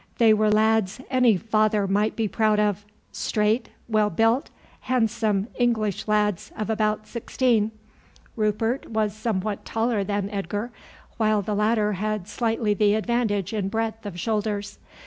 They 0.17 0.33
were 0.33 0.49
lads 0.49 0.99
any 1.11 1.37
father 1.37 1.85
might 1.87 2.15
be 2.15 2.27
proud 2.27 2.59
of, 2.59 2.87
straight, 3.11 3.69
well 3.87 4.09
built, 4.09 4.49
handsome 4.79 5.47
English 5.53 6.07
lads 6.07 6.51
of 6.57 6.71
about 6.71 7.05
sixteen. 7.05 7.69
Rupert 8.35 8.89
was 8.89 9.13
somewhat 9.15 9.63
taller 9.63 10.03
than 10.03 10.27
Edgar, 10.31 10.71
while 11.17 11.43
the 11.43 11.53
latter 11.53 11.93
had 11.93 12.27
slightly 12.27 12.73
the 12.73 12.95
advantage 12.95 13.53
in 13.53 13.69
breadth 13.69 14.07
of 14.07 14.19
shoulders. 14.19 14.79